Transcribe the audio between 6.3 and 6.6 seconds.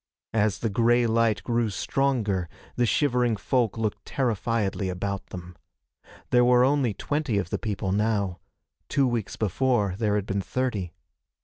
There